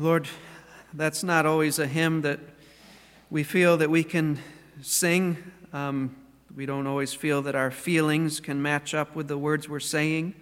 [0.00, 0.28] Lord,
[0.94, 2.40] that's not always a hymn that
[3.28, 4.38] we feel that we can
[4.80, 5.36] sing.
[5.74, 6.16] Um,
[6.56, 10.32] we don't always feel that our feelings can match up with the words we're saying.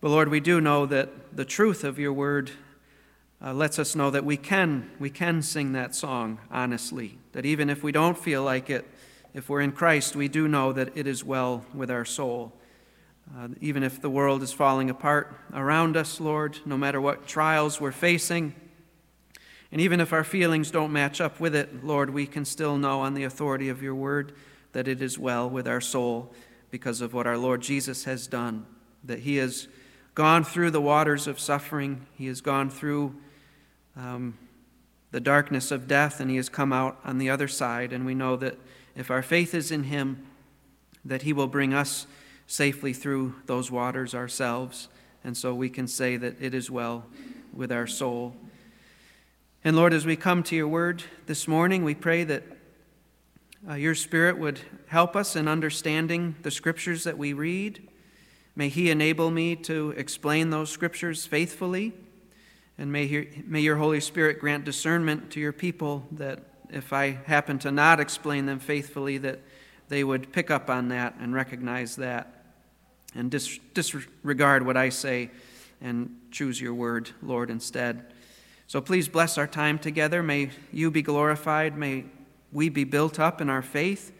[0.00, 2.52] But Lord, we do know that the truth of your word
[3.44, 7.18] uh, lets us know that we can we can sing that song honestly.
[7.32, 8.86] That even if we don't feel like it,
[9.34, 12.52] if we're in Christ, we do know that it is well with our soul.
[13.36, 17.80] Uh, even if the world is falling apart around us, Lord, no matter what trials
[17.80, 18.54] we're facing,
[19.70, 23.00] and even if our feelings don't match up with it, Lord, we can still know
[23.00, 24.32] on the authority of your word
[24.72, 26.32] that it is well with our soul
[26.70, 28.66] because of what our Lord Jesus has done,
[29.04, 29.68] that he has
[30.14, 33.14] gone through the waters of suffering, he has gone through
[33.96, 34.36] um,
[35.10, 37.92] the darkness of death, and he has come out on the other side.
[37.92, 38.56] And we know that
[38.96, 40.26] if our faith is in him,
[41.04, 42.06] that he will bring us
[42.46, 44.88] safely through those waters ourselves.
[45.24, 47.06] And so we can say that it is well
[47.52, 48.34] with our soul.
[49.64, 52.44] And Lord, as we come to your word this morning, we pray that
[53.68, 57.88] uh, your Spirit would help us in understanding the scriptures that we read.
[58.54, 61.92] May He enable me to explain those scriptures faithfully.
[62.78, 66.38] And may, he, may your Holy Spirit grant discernment to your people that
[66.70, 69.40] if I happen to not explain them faithfully, that
[69.88, 72.44] they would pick up on that and recognize that
[73.16, 75.30] and dis- disregard what I say
[75.80, 78.12] and choose your word, Lord, instead.
[78.68, 80.22] So please bless our time together.
[80.22, 81.78] May you be glorified.
[81.78, 82.04] May
[82.52, 84.12] we be built up in our faith.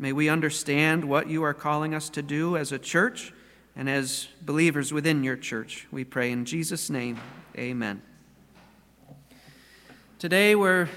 [0.00, 3.32] May we understand what you are calling us to do as a church
[3.76, 5.86] and as believers within your church.
[5.92, 7.20] We pray in Jesus' name.
[7.56, 8.02] Amen.
[10.18, 10.88] Today we're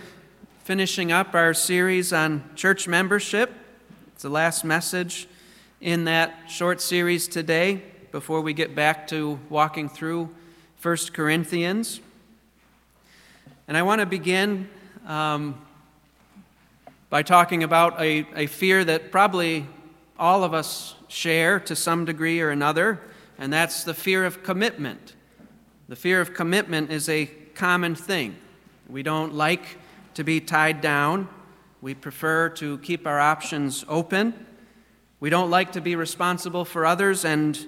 [0.64, 3.53] finishing up our series on church membership.
[4.14, 5.28] It's the last message
[5.81, 10.34] in that short series today before we get back to walking through
[10.81, 12.02] 1 Corinthians.
[13.70, 14.70] And I want to begin
[15.06, 15.60] um,
[17.10, 19.66] by talking about a, a fear that probably
[20.18, 23.02] all of us share to some degree or another,
[23.38, 25.16] and that's the fear of commitment.
[25.90, 27.25] The fear of commitment is a
[27.56, 28.38] common thing.
[28.88, 29.66] We don't like
[30.14, 31.28] to be tied down.
[31.81, 34.34] We prefer to keep our options open.
[35.20, 37.59] We don't like to be responsible for others, and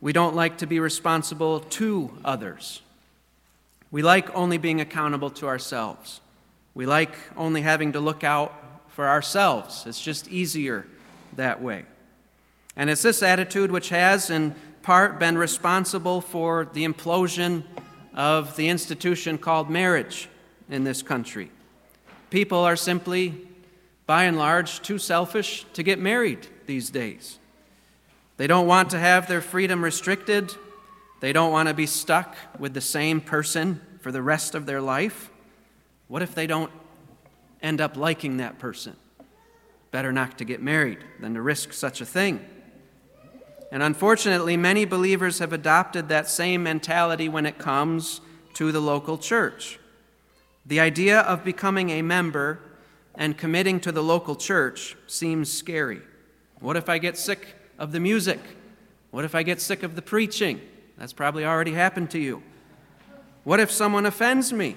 [0.00, 2.80] we don't like to be responsible to others.
[3.92, 6.22] We like only being accountable to ourselves.
[6.74, 8.52] We like only having to look out
[8.88, 9.84] for ourselves.
[9.86, 10.86] It's just easier
[11.36, 11.84] that way.
[12.74, 17.64] And it's this attitude which has, in part, been responsible for the implosion
[18.14, 20.28] of the institution called marriage
[20.70, 21.50] in this country.
[22.30, 23.46] People are simply,
[24.06, 27.38] by and large, too selfish to get married these days.
[28.38, 30.54] They don't want to have their freedom restricted
[31.22, 34.80] they don't want to be stuck with the same person for the rest of their
[34.80, 35.30] life.
[36.08, 36.72] What if they don't
[37.62, 38.96] end up liking that person?
[39.92, 42.44] Better not to get married than to risk such a thing.
[43.70, 48.20] And unfortunately, many believers have adopted that same mentality when it comes
[48.54, 49.78] to the local church.
[50.66, 52.58] The idea of becoming a member
[53.14, 56.02] and committing to the local church seems scary.
[56.58, 58.40] What if I get sick of the music?
[59.12, 60.60] What if I get sick of the preaching?
[61.02, 62.44] That's probably already happened to you.
[63.42, 64.76] What if someone offends me?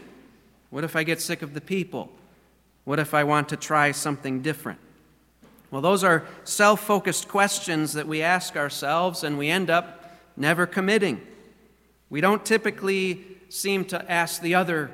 [0.72, 2.12] What if I get sick of the people?
[2.84, 4.80] What if I want to try something different?
[5.70, 10.66] Well, those are self focused questions that we ask ourselves, and we end up never
[10.66, 11.22] committing.
[12.10, 14.90] We don't typically seem to ask the other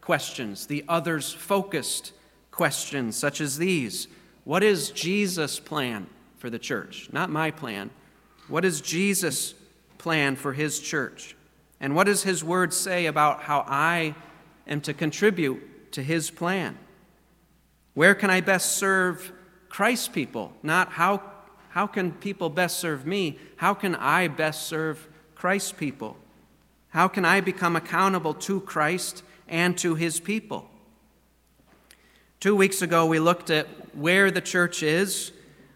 [0.00, 2.10] questions, the others focused
[2.50, 4.08] questions, such as these
[4.42, 7.08] What is Jesus' plan for the church?
[7.12, 7.90] Not my plan.
[8.48, 9.54] What is Jesus'
[10.02, 11.36] plan for His church?
[11.80, 14.14] And what does His Word say about how I
[14.66, 16.76] am to contribute to His plan?
[17.94, 19.32] Where can I best serve
[19.68, 20.52] Christ's people?
[20.62, 21.22] Not how,
[21.70, 23.38] how can people best serve me?
[23.56, 26.16] How can I best serve Christ's people?
[26.88, 30.68] How can I become accountable to Christ and to His people?
[32.40, 35.30] Two weeks ago, we looked at where the church is.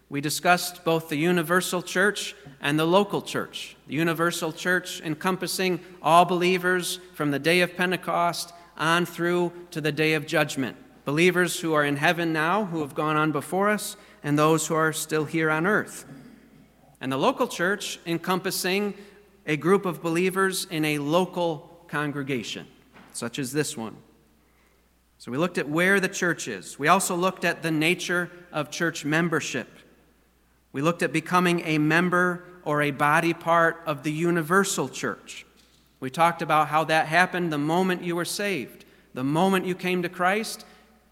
[0.09, 3.75] We discussed both the universal church and the local church.
[3.87, 9.91] The universal church encompassing all believers from the day of Pentecost on through to the
[9.91, 10.77] day of judgment.
[11.05, 14.75] Believers who are in heaven now, who have gone on before us, and those who
[14.75, 16.05] are still here on earth.
[16.99, 18.93] And the local church encompassing
[19.45, 22.67] a group of believers in a local congregation,
[23.13, 23.95] such as this one.
[25.19, 26.77] So we looked at where the church is.
[26.77, 29.67] We also looked at the nature of church membership.
[30.71, 35.45] We looked at becoming a member or a body part of the universal church.
[35.99, 38.85] We talked about how that happened the moment you were saved.
[39.13, 40.65] The moment you came to Christ,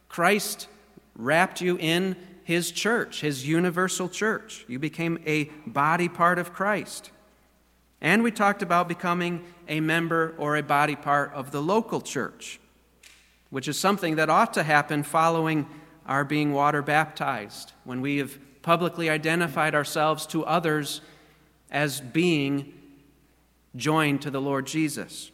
[0.10, 0.68] Christ
[1.16, 4.66] wrapped you in his church, his universal church.
[4.68, 7.10] You became a body part of Christ.
[8.02, 12.60] And we talked about becoming a member or a body part of the local church,
[13.50, 15.66] which is something that ought to happen following
[16.06, 21.00] our being water baptized, when we have publicly identified ourselves to others
[21.70, 22.74] as being
[23.76, 25.30] joined to the Lord Jesus.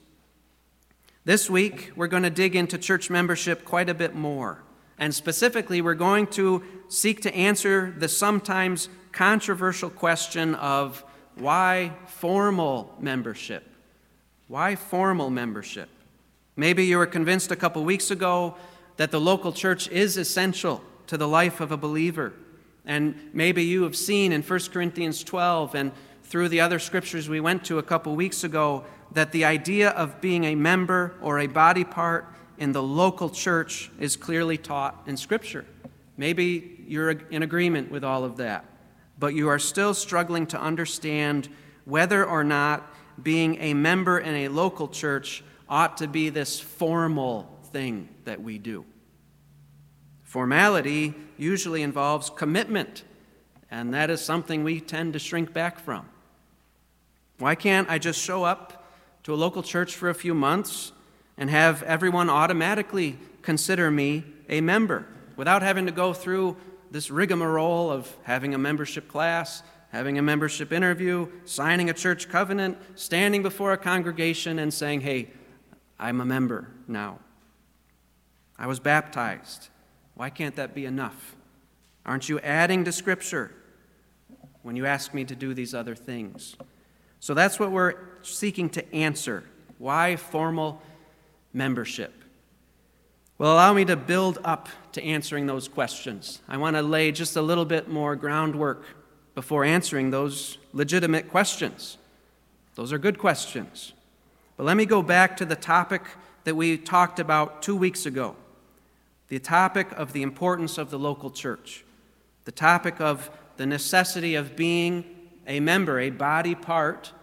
[1.24, 4.64] This week, we're going to dig into church membership quite a bit more.
[4.98, 11.02] And specifically, we're going to seek to answer the sometimes controversial question of
[11.36, 13.64] why formal membership?
[14.50, 15.88] Why formal membership?
[16.58, 18.58] Maybe you were convinced a couple weeks ago
[18.98, 22.34] that the local church is essential to the life of a believer.
[22.86, 25.92] And maybe you have seen in 1 Corinthians 12 and
[26.24, 30.22] through the other scriptures we went to a couple weeks ago that the idea of
[30.22, 32.26] being a member or a body part
[32.58, 35.66] in the local church is clearly taught in Scripture.
[36.16, 38.66] Maybe you're in agreement with all of that,
[39.20, 41.50] but you are still struggling to understand
[41.86, 42.88] whether or not
[43.22, 48.58] being a member in a local church ought to be this formal thing that we
[48.58, 48.86] do.
[50.32, 53.04] Formality usually involves commitment,
[53.70, 56.08] and that is something we tend to shrink back from.
[57.38, 58.88] Why can't I just show up
[59.24, 60.94] to a local church for a few months
[61.38, 65.06] and have everyone automatically consider me a member
[65.36, 66.56] without having to go through
[66.92, 72.78] this rigmarole of having a membership class, having a membership interview, signing a church covenant,
[72.96, 75.30] standing before a congregation and saying, Hey,
[76.00, 77.20] I'm a member now.
[78.58, 79.68] I was baptized.
[80.22, 81.36] Why can't that be enough?
[82.06, 83.50] Aren't you adding to Scripture
[84.62, 86.56] when you ask me to do these other things?
[87.20, 89.44] So that's what we're seeking to answer.
[89.80, 90.80] Why formal
[91.54, 92.14] membership?
[93.40, 96.40] Well, allow me to build up to answering those questions.
[96.48, 98.86] I want to lay just a little bit more groundwork
[99.34, 101.98] before answering those legitimate questions.
[102.76, 103.94] Those are good questions.
[104.56, 106.04] But let me go back to the topic
[106.44, 108.36] that we talked about two weeks ago
[109.32, 111.86] the topic of the importance of the local church,
[112.44, 115.06] the topic of the necessity of being
[115.48, 117.14] a member, a body part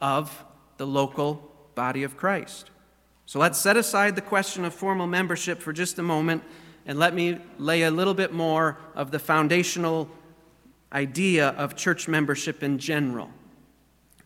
[0.00, 0.44] of
[0.78, 2.70] the local body of Christ.
[3.24, 6.42] So let's set aside the question of formal membership for just a moment
[6.86, 10.10] and let me lay a little bit more of the foundational
[10.92, 13.30] idea of church membership in general.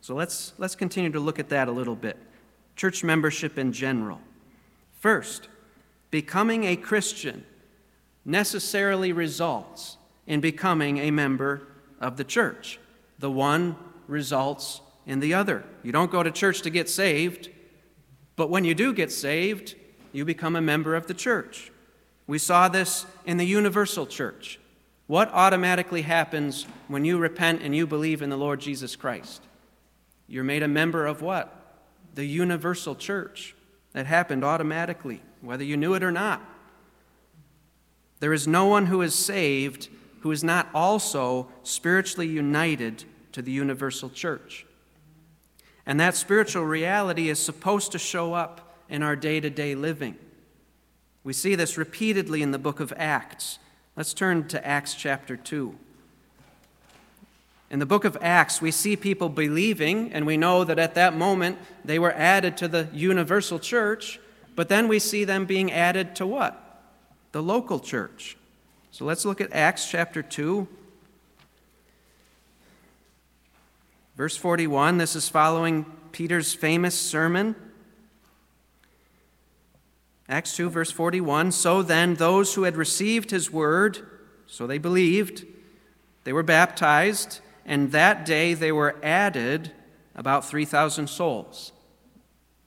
[0.01, 2.17] So let's, let's continue to look at that a little bit.
[2.75, 4.19] Church membership in general.
[4.93, 5.47] First,
[6.11, 7.45] becoming a Christian
[8.25, 9.97] necessarily results
[10.27, 11.67] in becoming a member
[11.99, 12.79] of the church.
[13.19, 13.75] The one
[14.07, 15.63] results in the other.
[15.83, 17.49] You don't go to church to get saved,
[18.35, 19.75] but when you do get saved,
[20.11, 21.71] you become a member of the church.
[22.27, 24.59] We saw this in the universal church.
[25.07, 29.41] What automatically happens when you repent and you believe in the Lord Jesus Christ?
[30.27, 31.81] You're made a member of what?
[32.13, 33.55] The universal church.
[33.93, 36.41] That happened automatically, whether you knew it or not.
[38.19, 39.89] There is no one who is saved
[40.21, 44.65] who is not also spiritually united to the universal church.
[45.85, 50.17] And that spiritual reality is supposed to show up in our day to day living.
[51.23, 53.59] We see this repeatedly in the book of Acts.
[53.95, 55.75] Let's turn to Acts chapter 2.
[57.71, 61.15] In the book of Acts, we see people believing, and we know that at that
[61.15, 64.19] moment they were added to the universal church,
[64.59, 66.83] but then we see them being added to what?
[67.31, 68.35] The local church.
[68.91, 70.67] So let's look at Acts chapter 2.
[74.17, 77.55] Verse 41, this is following Peter's famous sermon.
[80.27, 81.53] Acts 2, verse 41.
[81.53, 83.99] So then, those who had received his word,
[84.45, 85.45] so they believed,
[86.25, 89.71] they were baptized, and that day they were added
[90.15, 91.71] about 3,000 souls.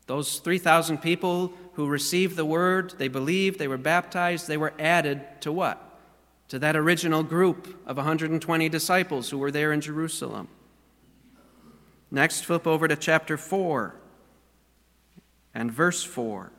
[0.06, 5.22] Those 3,000 people who received the word, they believed, they were baptized, they were added
[5.40, 6.00] to what?
[6.48, 10.48] To that original group of 120 disciples who were there in Jerusalem.
[12.10, 13.94] Next, flip over to chapter 4
[15.54, 16.50] and verse 4.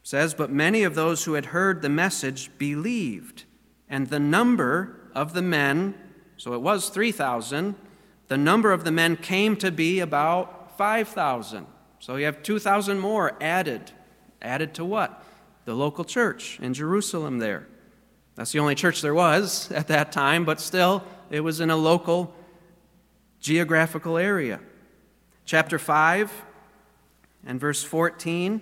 [0.00, 3.44] It says, But many of those who had heard the message believed,
[3.90, 5.94] and the number of the men,
[6.36, 7.74] so it was 3,000,
[8.28, 11.66] the number of the men came to be about 5,000.
[11.98, 13.92] So you have 2,000 more added.
[14.42, 15.24] Added to what?
[15.64, 17.66] The local church in Jerusalem there.
[18.34, 21.76] That's the only church there was at that time, but still, it was in a
[21.76, 22.34] local
[23.40, 24.60] geographical area.
[25.44, 26.44] Chapter 5
[27.46, 28.60] and verse 14.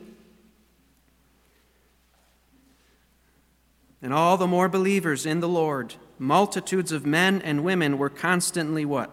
[4.03, 8.85] And all the more believers in the Lord, multitudes of men and women were constantly
[8.85, 9.11] what?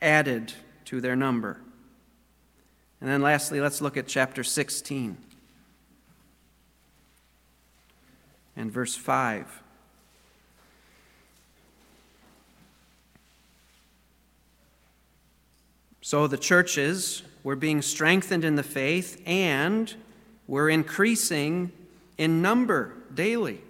[0.00, 0.52] Added
[0.86, 1.60] to their number.
[3.00, 5.16] And then lastly, let's look at chapter 16
[8.56, 9.62] and verse 5.
[16.00, 19.92] So the churches were being strengthened in the faith and
[20.46, 21.72] were increasing
[22.16, 23.60] in number daily.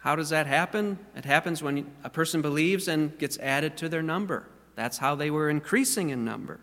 [0.00, 0.98] How does that happen?
[1.14, 4.46] It happens when a person believes and gets added to their number.
[4.76, 6.60] That's how they were increasing in number.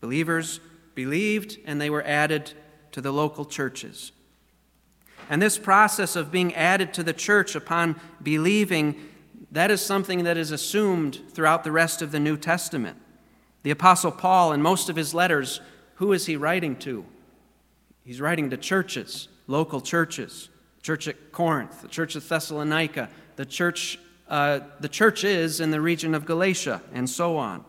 [0.00, 0.60] Believers
[0.94, 2.52] believed and they were added
[2.92, 4.12] to the local churches.
[5.28, 9.08] And this process of being added to the church upon believing,
[9.50, 12.98] that is something that is assumed throughout the rest of the New Testament.
[13.62, 15.60] The Apostle Paul, in most of his letters,
[15.94, 17.06] who is he writing to?
[18.04, 20.50] He's writing to churches, local churches,
[20.82, 26.14] church at Corinth, the church of Thessalonica, the church, uh, the churches in the region
[26.14, 27.64] of Galatia, and so on.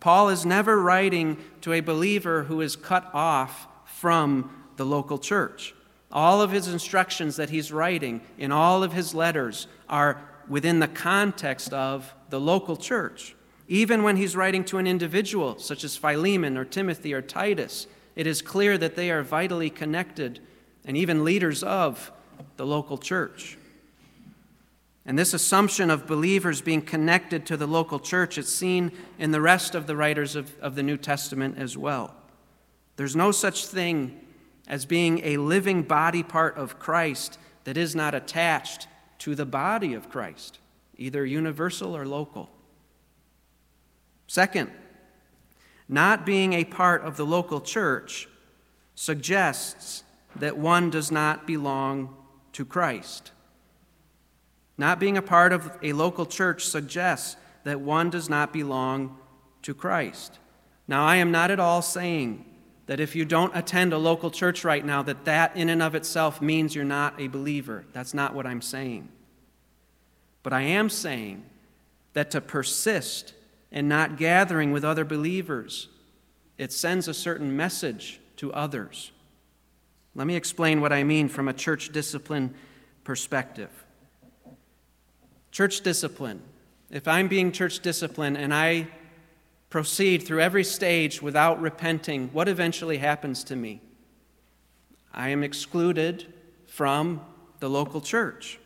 [0.00, 5.74] Paul is never writing to a believer who is cut off from the local church.
[6.10, 10.88] All of his instructions that he's writing in all of his letters are within the
[10.88, 13.34] context of the local church.
[13.66, 17.86] Even when he's writing to an individual, such as Philemon or Timothy or Titus,
[18.16, 20.40] it is clear that they are vitally connected
[20.86, 22.10] and even leaders of
[22.56, 23.57] the local church.
[25.08, 29.40] And this assumption of believers being connected to the local church is seen in the
[29.40, 32.14] rest of the writers of, of the New Testament as well.
[32.96, 34.20] There's no such thing
[34.66, 38.86] as being a living body part of Christ that is not attached
[39.20, 40.58] to the body of Christ,
[40.98, 42.50] either universal or local.
[44.26, 44.70] Second,
[45.88, 48.28] not being a part of the local church
[48.94, 50.04] suggests
[50.36, 52.14] that one does not belong
[52.52, 53.32] to Christ.
[54.78, 59.18] Not being a part of a local church suggests that one does not belong
[59.62, 60.38] to Christ.
[60.86, 62.44] Now, I am not at all saying
[62.86, 65.94] that if you don't attend a local church right now, that that in and of
[65.94, 67.84] itself means you're not a believer.
[67.92, 69.08] That's not what I'm saying.
[70.42, 71.44] But I am saying
[72.14, 73.34] that to persist
[73.70, 75.88] and not gathering with other believers,
[76.56, 79.10] it sends a certain message to others.
[80.14, 82.54] Let me explain what I mean from a church discipline
[83.04, 83.70] perspective.
[85.50, 86.42] Church discipline.
[86.90, 88.88] If I'm being church discipline and I
[89.70, 93.80] proceed through every stage without repenting, what eventually happens to me?
[95.12, 96.32] I am excluded
[96.66, 97.20] from
[97.60, 98.58] the local church.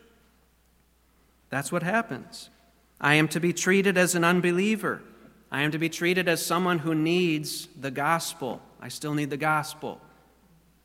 [1.51, 2.51] That's what happens.
[3.01, 5.03] I am to be treated as an unbeliever.
[5.51, 8.63] I am to be treated as someone who needs the gospel.
[8.81, 10.01] I still need the gospel.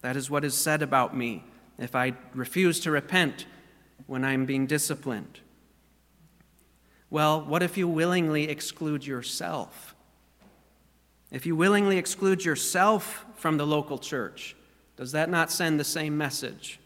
[0.02, 1.44] That is what is said about me
[1.78, 3.46] if I refuse to repent
[4.08, 5.40] when I'm being disciplined.
[7.10, 9.96] Well, what if you willingly exclude yourself?
[11.32, 14.56] If you willingly exclude yourself from the local church,
[14.96, 16.80] does that not send the same message?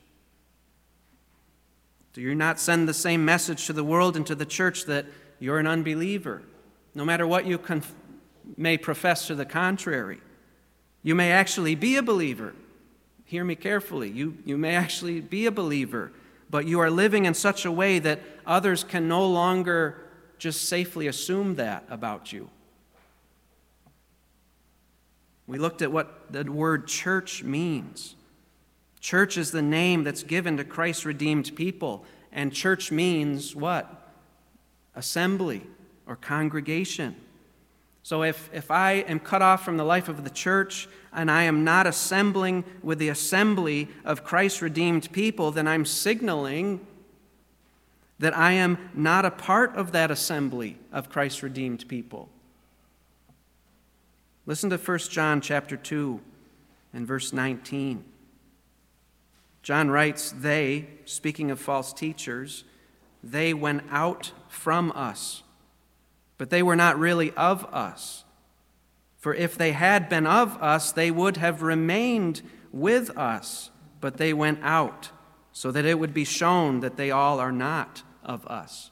[2.13, 5.06] Do you not send the same message to the world and to the church that
[5.42, 6.44] you're an unbeliever,
[6.94, 7.96] no matter what you conf-
[8.58, 10.20] may profess to the contrary.
[11.04, 12.54] You may actually be a believer.
[13.25, 14.10] Hear me carefully.
[14.10, 16.12] You, you may actually be a believer,
[16.50, 20.00] but you are living in such a way that others can no longer
[20.41, 22.50] just safely assume that about you.
[25.45, 28.15] We looked at what the word church means.
[29.00, 34.00] Church is the name that's given to Christ's redeemed people, and church means what?
[34.95, 35.62] assembly
[36.05, 37.15] or congregation.
[38.03, 41.43] So if, if I am cut off from the life of the church and I
[41.43, 46.86] am not assembling with the assembly of Christ's redeemed people, then I'm signaling
[48.22, 52.30] that I am not a part of that assembly of Christ's redeemed people.
[54.46, 56.22] Listen to 1 John chapter 2
[56.94, 58.04] and verse 19.
[59.63, 62.63] John writes, They, speaking of false teachers,
[63.24, 65.42] they went out from us,
[66.38, 68.24] but they were not really of us.
[69.18, 74.32] For if they had been of us, they would have remained with us, but they
[74.32, 75.10] went out,
[75.51, 78.92] so that it would be shown that they all are not of us.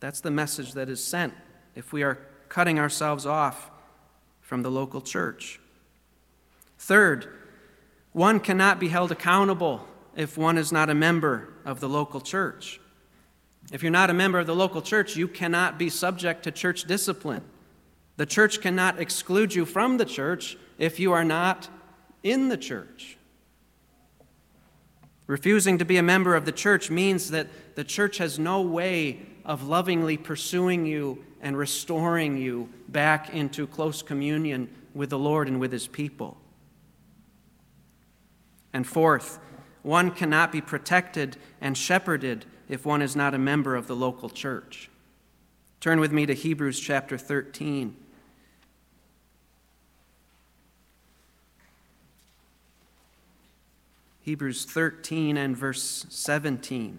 [0.00, 1.32] That's the message that is sent
[1.74, 3.70] if we are cutting ourselves off
[4.40, 5.60] from the local church.
[6.78, 7.28] Third,
[8.12, 9.86] one cannot be held accountable
[10.16, 12.80] if one is not a member of the local church.
[13.72, 16.84] If you're not a member of the local church, you cannot be subject to church
[16.84, 17.44] discipline.
[18.16, 21.68] The church cannot exclude you from the church if you are not
[22.22, 23.16] in the church.
[25.26, 29.20] Refusing to be a member of the church means that the church has no way
[29.44, 35.58] of lovingly pursuing you and restoring you back into close communion with the Lord and
[35.58, 36.36] with his people.
[38.72, 39.38] And fourth,
[39.82, 44.30] one cannot be protected and shepherded if one is not a member of the local
[44.30, 44.90] church.
[45.80, 47.96] Turn with me to Hebrews chapter 13.
[54.22, 56.98] Hebrews 13 and verse 17.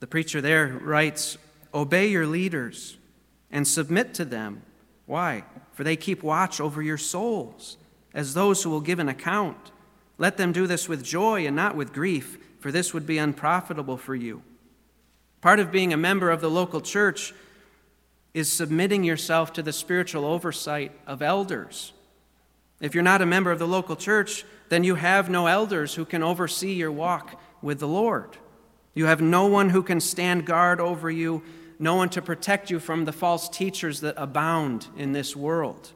[0.00, 1.38] The preacher there writes,
[1.72, 2.96] Obey your leaders
[3.52, 4.62] and submit to them.
[5.06, 5.44] Why?
[5.72, 7.76] For they keep watch over your souls
[8.12, 9.70] as those who will give an account.
[10.18, 13.96] Let them do this with joy and not with grief, for this would be unprofitable
[13.96, 14.42] for you.
[15.40, 17.32] Part of being a member of the local church
[18.34, 21.92] is submitting yourself to the spiritual oversight of elders.
[22.80, 26.04] If you're not a member of the local church, then you have no elders who
[26.04, 28.38] can oversee your walk with the Lord.
[28.94, 31.42] You have no one who can stand guard over you,
[31.78, 35.92] no one to protect you from the false teachers that abound in this world.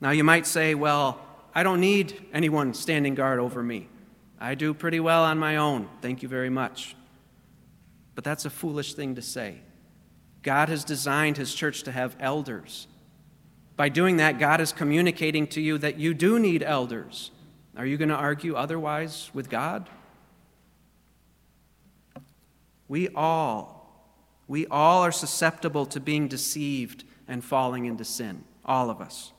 [0.00, 1.20] Now, you might say, well,
[1.54, 3.88] I don't need anyone standing guard over me.
[4.40, 5.88] I do pretty well on my own.
[6.02, 6.96] Thank you very much.
[8.14, 9.60] But that's a foolish thing to say.
[10.44, 12.86] God has designed his church to have elders.
[13.76, 17.32] By doing that, God is communicating to you that you do need elders.
[17.76, 19.88] Are you going to argue otherwise with God?
[22.86, 24.12] We all,
[24.46, 28.44] we all are susceptible to being deceived and falling into sin.
[28.64, 29.32] All of us.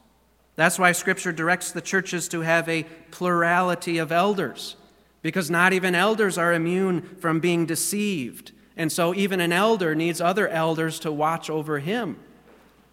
[0.56, 4.76] That's why Scripture directs the churches to have a plurality of elders,
[5.22, 10.20] because not even elders are immune from being deceived and so even an elder needs
[10.20, 12.18] other elders to watch over him.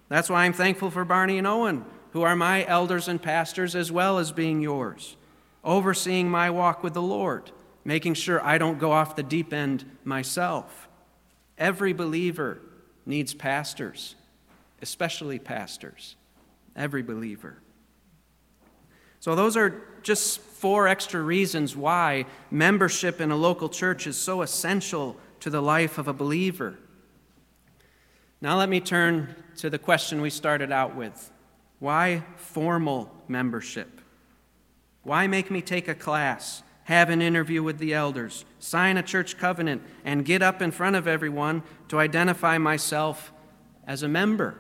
[0.08, 3.92] That's why I'm thankful for Barney and Owen, who are my elders and pastors as
[3.92, 5.18] well as being yours,
[5.64, 7.52] overseeing my walk with the Lord,
[7.84, 10.88] making sure I don't go off the deep end myself.
[11.58, 12.62] Every believer
[13.06, 14.16] needs pastors,
[14.82, 16.16] especially pastors.
[16.76, 17.58] Every believer.
[19.20, 24.42] So, those are just four extra reasons why membership in a local church is so
[24.42, 26.80] essential to the life of a believer.
[28.40, 31.32] Now, let me turn to the question we started out with
[31.80, 34.00] why formal membership?
[35.02, 39.38] Why make me take a class, have an interview with the elders, sign a church
[39.38, 43.34] covenant, and get up in front of everyone to identify myself
[43.86, 44.56] as a member?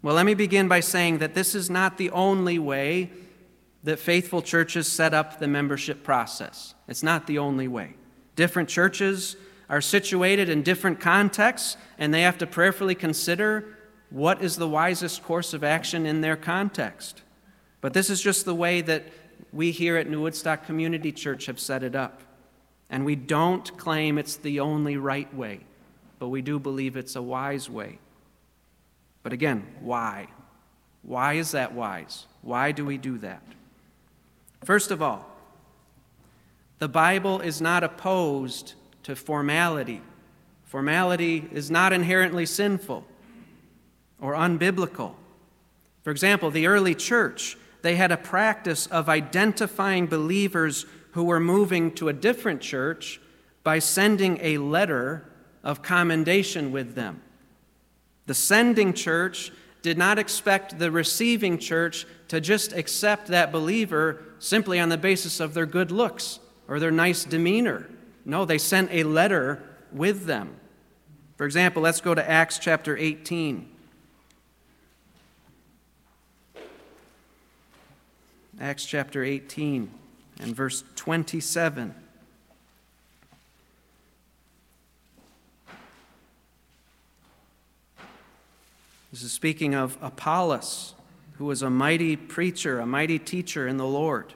[0.00, 3.10] Well, let me begin by saying that this is not the only way
[3.82, 6.74] that faithful churches set up the membership process.
[6.88, 7.96] It's not the only way.
[8.34, 9.36] Different churches
[9.70, 13.64] are situated in different contexts, and they have to prayerfully consider
[14.10, 17.22] what is the wisest course of action in their context.
[17.80, 19.04] But this is just the way that
[19.52, 22.20] we here at New Woodstock Community Church have set it up.
[22.90, 25.60] And we don't claim it's the only right way,
[26.18, 28.00] but we do believe it's a wise way.
[29.22, 30.26] But again, why?
[31.02, 32.26] Why is that wise?
[32.42, 33.42] Why do we do that?
[34.64, 35.24] First of all,
[36.80, 40.02] the Bible is not opposed to formality.
[40.64, 43.04] Formality is not inherently sinful
[44.20, 45.14] or unbiblical.
[46.02, 51.92] For example, the early church, they had a practice of identifying believers who were moving
[51.96, 53.20] to a different church
[53.62, 55.30] by sending a letter
[55.62, 57.22] of commendation with them.
[58.26, 59.50] The sending church
[59.82, 65.40] did not expect the receiving church to just accept that believer simply on the basis
[65.40, 67.88] of their good looks or their nice demeanor.
[68.24, 70.56] No, they sent a letter with them.
[71.36, 73.68] For example, let's go to Acts chapter 18.
[78.60, 79.90] Acts chapter 18
[80.40, 81.94] and verse 27.
[89.10, 90.94] This is speaking of Apollos,
[91.38, 94.34] who was a mighty preacher, a mighty teacher in the Lord.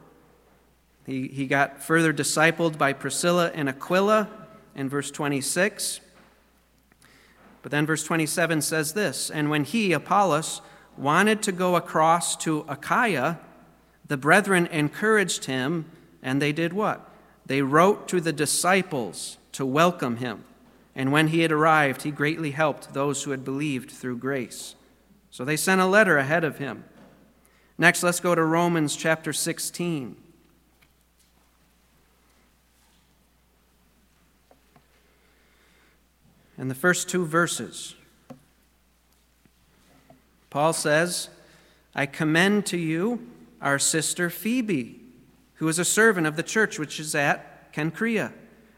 [1.06, 4.28] He, he got further discipled by Priscilla and Aquila
[4.74, 6.00] in verse 26.
[7.62, 10.60] But then verse 27 says this And when he, Apollos,
[10.96, 13.38] wanted to go across to Achaia,
[14.06, 15.86] the brethren encouraged him,
[16.22, 17.08] and they did what?
[17.46, 20.44] They wrote to the disciples to welcome him.
[20.94, 24.76] And when he had arrived, he greatly helped those who had believed through grace.
[25.30, 26.84] So they sent a letter ahead of him.
[27.76, 30.16] Next, let's go to Romans chapter 16.
[36.64, 37.94] And the first two verses.
[40.48, 41.28] Paul says,
[41.94, 43.28] I commend to you
[43.60, 44.98] our sister Phoebe,
[45.56, 48.32] who is a servant of the church which is at Cenchrea,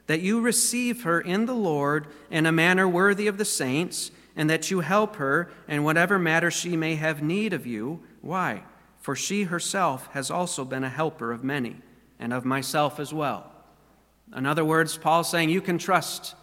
[0.08, 4.50] that you receive her in the Lord in a manner worthy of the saints, and
[4.50, 8.02] that you help her in whatever matter she may have need of you.
[8.20, 8.64] Why?
[9.00, 11.76] For she herself has also been a helper of many,
[12.18, 13.52] and of myself as well.
[14.36, 16.34] In other words, Paul's saying, You can trust.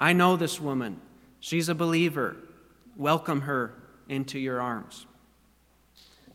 [0.00, 0.98] I know this woman.
[1.40, 2.36] She's a believer.
[2.96, 3.74] Welcome her
[4.08, 5.06] into your arms.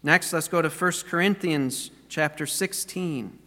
[0.03, 3.39] Next, let's go to 1 Corinthians chapter 16.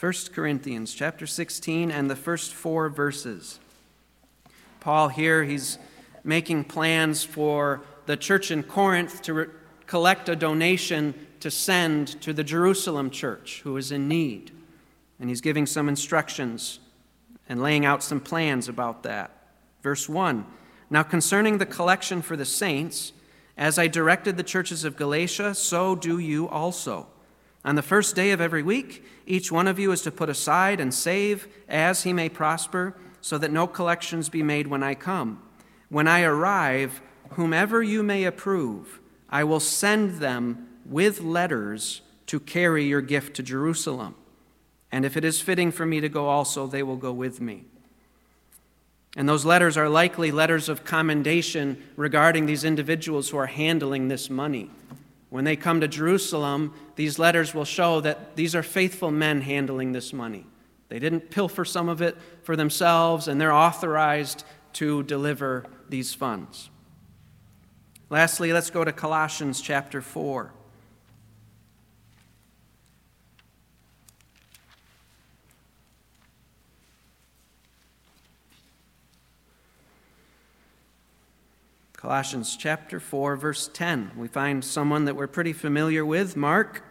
[0.00, 3.60] 1 Corinthians chapter 16 and the first four verses.
[4.80, 5.78] Paul here, he's
[6.24, 9.46] making plans for the church in Corinth to re-
[9.86, 14.50] collect a donation to send to the Jerusalem church who is in need.
[15.20, 16.80] And he's giving some instructions
[17.48, 19.30] and laying out some plans about that.
[19.82, 20.46] Verse 1
[20.90, 23.12] Now concerning the collection for the saints,
[23.56, 27.08] as I directed the churches of Galatia, so do you also.
[27.64, 30.78] On the first day of every week, each one of you is to put aside
[30.78, 35.42] and save as he may prosper, so that no collections be made when I come.
[35.88, 42.84] When I arrive, whomever you may approve, I will send them with letters to carry
[42.84, 44.14] your gift to Jerusalem.
[44.90, 47.64] And if it is fitting for me to go also, they will go with me.
[49.16, 54.30] And those letters are likely letters of commendation regarding these individuals who are handling this
[54.30, 54.70] money.
[55.30, 59.92] When they come to Jerusalem, these letters will show that these are faithful men handling
[59.92, 60.46] this money.
[60.88, 66.70] They didn't pilfer some of it for themselves, and they're authorized to deliver these funds.
[68.08, 70.52] Lastly, let's go to Colossians chapter 4.
[81.98, 84.12] Colossians chapter 4, verse 10.
[84.16, 86.84] We find someone that we're pretty familiar with, Mark.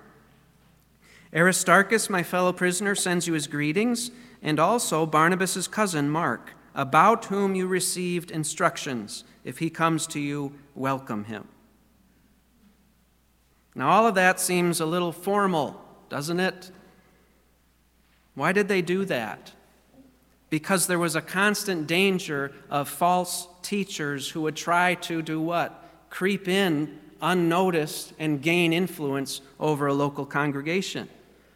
[1.34, 7.56] Aristarchus, my fellow prisoner, sends you his greetings, and also Barnabas' cousin, Mark, about whom
[7.56, 9.24] you received instructions.
[9.46, 11.48] If he comes to you, welcome him.
[13.76, 16.70] Now, all of that seems a little formal, doesn't it?
[18.36, 19.54] Why did they do that?
[20.50, 25.84] Because there was a constant danger of false teachers who would try to do what?
[26.10, 31.10] Creep in unnoticed and gain influence over a local congregation.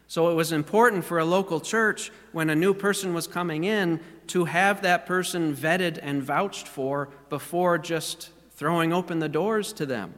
[0.08, 4.00] So it was important for a local church when a new person was coming in
[4.28, 9.86] to have that person vetted and vouched for before just throwing open the doors to
[9.86, 10.14] them.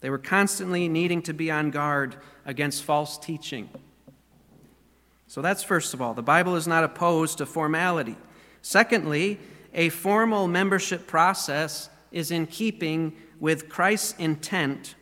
[0.00, 3.70] They were constantly needing to be on guard against false teaching.
[5.32, 6.12] So that's first of all.
[6.12, 8.16] The Bible is not opposed to formality.
[8.60, 9.40] Secondly,
[9.72, 14.94] a formal membership process is in keeping with Christ's intent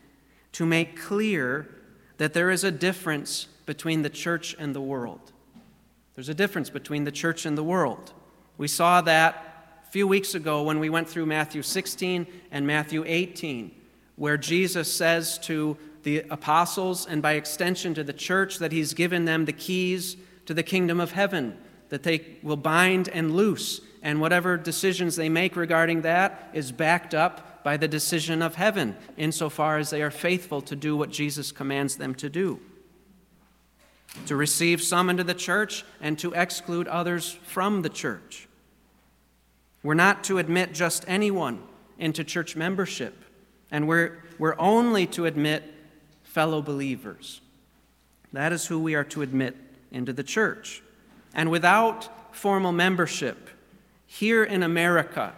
[0.52, 1.68] to make clear
[2.18, 5.32] that there is a difference between the church and the world.
[6.14, 8.12] There's a difference between the church and the world.
[8.56, 13.02] We saw that a few weeks ago when we went through Matthew 16 and Matthew
[13.04, 13.72] 18,
[14.14, 19.24] where Jesus says to the apostles and by extension to the church that he's given
[19.24, 21.56] them the keys to the kingdom of heaven,
[21.90, 27.14] that they will bind and loose, and whatever decisions they make regarding that is backed
[27.14, 31.52] up by the decision of heaven, insofar as they are faithful to do what Jesus
[31.52, 32.58] commands them to do.
[34.26, 38.48] To receive some into the church and to exclude others from the church.
[39.82, 41.62] We're not to admit just anyone
[41.98, 43.14] into church membership,
[43.70, 45.62] and we're, we're only to admit
[46.30, 47.40] fellow believers.
[48.32, 49.56] That is who we are to admit
[49.90, 50.80] into the church.
[51.34, 53.50] And without formal membership,
[54.06, 55.32] here in America,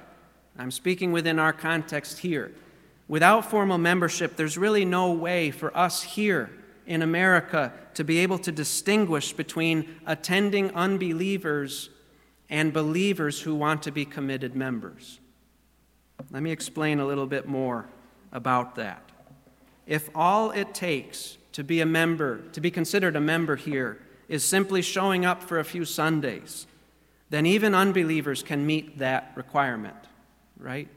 [0.58, 2.52] I'm speaking within our context here,
[3.08, 6.50] without formal membership, there's really no way for us here
[6.86, 11.88] in America to be able to distinguish between attending unbelievers
[12.50, 15.20] and believers who want to be committed members.
[16.30, 17.86] Let me explain a little bit more
[18.30, 19.11] about that.
[19.86, 24.44] If all it takes to be a member, to be considered a member here, is
[24.44, 26.66] simply showing up for a few Sundays,
[27.30, 29.96] then even unbelievers can meet that requirement,
[30.58, 30.88] right?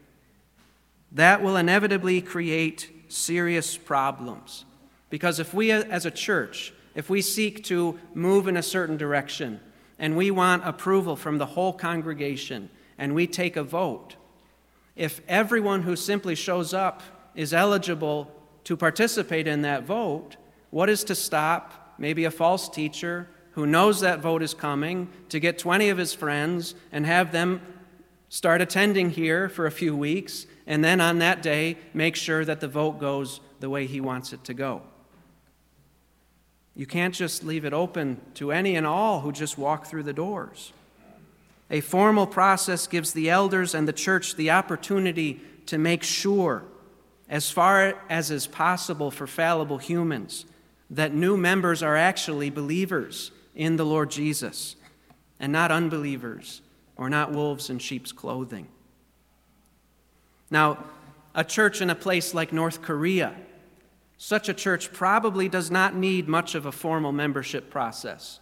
[1.12, 4.64] That will inevitably create serious problems.
[5.10, 9.60] Because if we as a church, if we seek to move in a certain direction
[9.98, 14.16] and we want approval from the whole congregation and we take a vote,
[14.94, 17.02] if everyone who simply shows up
[17.34, 18.30] is eligible
[18.66, 20.36] to participate in that vote,
[20.70, 25.38] what is to stop maybe a false teacher who knows that vote is coming to
[25.38, 27.60] get 20 of his friends and have them
[28.28, 32.58] start attending here for a few weeks, and then on that day, make sure that
[32.58, 34.82] the vote goes the way he wants it to go?
[36.74, 40.12] You can't just leave it open to any and all who just walk through the
[40.12, 40.72] doors.
[41.70, 46.64] A formal process gives the elders and the church the opportunity to make sure,
[47.28, 50.46] as far as is possible for fallible humans,
[50.90, 54.76] that new members are actually believers in the Lord Jesus
[55.40, 56.62] and not unbelievers
[56.96, 58.68] or not wolves in sheep's clothing.
[60.50, 60.84] Now,
[61.34, 63.34] a church in a place like North Korea
[64.18, 68.40] such a church probably does not need much of a formal membership process.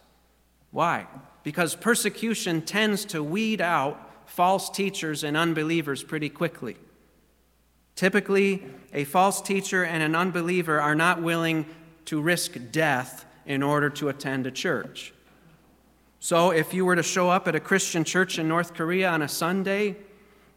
[0.71, 1.07] Why?
[1.43, 6.77] Because persecution tends to weed out false teachers and unbelievers pretty quickly.
[7.95, 11.65] Typically, a false teacher and an unbeliever are not willing
[12.05, 15.13] to risk death in order to attend a church.
[16.19, 19.21] So, if you were to show up at a Christian church in North Korea on
[19.21, 19.95] a Sunday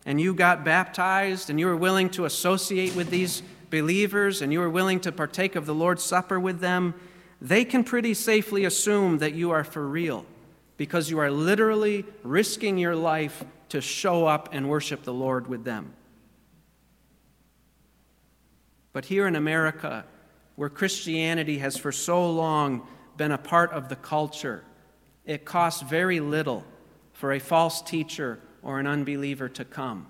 [0.06, 4.60] and you got baptized and you were willing to associate with these believers and you
[4.60, 6.94] were willing to partake of the Lord's Supper with them,
[7.40, 10.24] they can pretty safely assume that you are for real
[10.76, 15.64] because you are literally risking your life to show up and worship the Lord with
[15.64, 15.92] them.
[18.92, 20.04] But here in America,
[20.56, 24.64] where Christianity has for so long been a part of the culture,
[25.24, 26.64] it costs very little
[27.12, 30.06] for a false teacher or an unbeliever to come.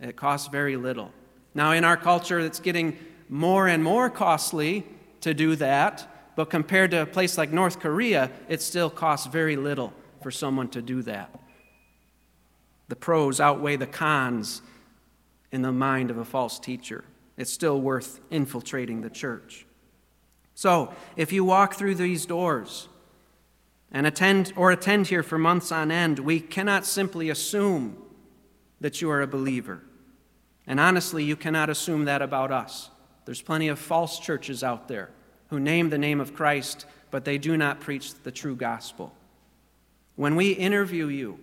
[0.00, 1.12] It costs very little.
[1.54, 2.96] Now, in our culture, it's getting
[3.28, 4.86] more and more costly
[5.20, 9.56] to do that, but compared to a place like North Korea, it still costs very
[9.56, 11.34] little for someone to do that.
[12.88, 14.62] The pros outweigh the cons
[15.52, 17.04] in the mind of a false teacher.
[17.40, 19.64] It's still worth infiltrating the church.
[20.54, 22.86] So, if you walk through these doors
[23.90, 27.96] and attend or attend here for months on end, we cannot simply assume
[28.82, 29.80] that you are a believer.
[30.66, 32.90] And honestly, you cannot assume that about us.
[33.24, 35.08] There's plenty of false churches out there
[35.48, 39.14] who name the name of Christ, but they do not preach the true gospel.
[40.14, 41.38] When we interview you,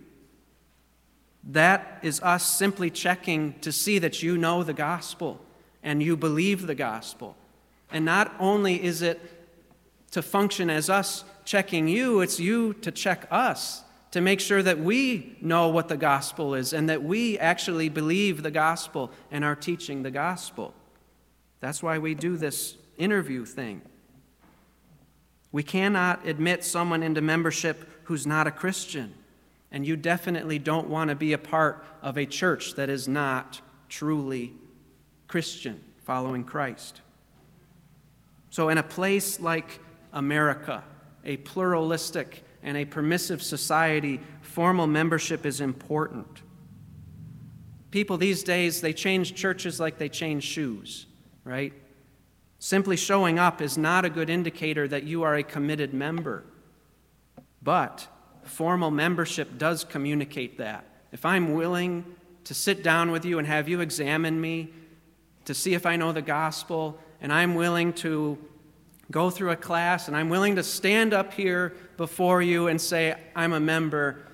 [1.42, 5.40] that is us simply checking to see that you know the gospel
[5.82, 7.36] and you believe the gospel.
[7.90, 9.20] And not only is it
[10.10, 14.78] to function as us checking you, it's you to check us to make sure that
[14.78, 19.56] we know what the gospel is and that we actually believe the gospel and are
[19.56, 20.74] teaching the gospel.
[21.60, 23.82] That's why we do this interview thing.
[25.52, 29.14] We cannot admit someone into membership who's not a Christian,
[29.70, 33.60] and you definitely don't want to be a part of a church that is not
[33.88, 34.52] truly
[35.28, 37.02] Christian, following Christ.
[38.50, 39.78] So, in a place like
[40.12, 40.82] America,
[41.24, 46.42] a pluralistic and a permissive society, formal membership is important.
[47.90, 51.06] People these days, they change churches like they change shoes,
[51.44, 51.72] right?
[52.58, 56.44] Simply showing up is not a good indicator that you are a committed member.
[57.62, 58.06] But
[58.42, 60.84] formal membership does communicate that.
[61.12, 62.04] If I'm willing
[62.44, 64.72] to sit down with you and have you examine me
[65.48, 68.36] to see if I know the gospel, and I'm willing to
[69.10, 73.18] go through a class and I'm willing to stand up here before you and say,
[73.34, 74.26] I'm a member,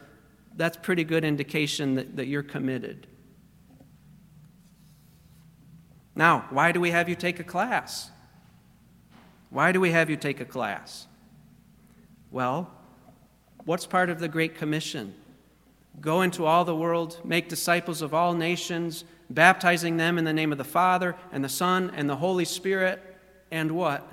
[0.56, 3.06] that's pretty good indication that, that you're committed.
[6.16, 8.10] Now, why do we have you take a class?
[9.50, 11.06] Why do we have you take a class?
[12.32, 12.72] Well,
[13.64, 15.14] what's part of the Great Commission?
[16.00, 20.52] Go into all the world, make disciples of all nations, baptizing them in the name
[20.52, 23.02] of the Father and the Son and the Holy Spirit,
[23.50, 24.10] and what?